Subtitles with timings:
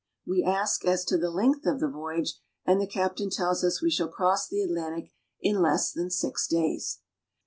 [0.25, 2.33] We ask as to the length of the voyage,
[2.65, 7.01] and the captain tells us we shall cross the Atlantic in less than six days.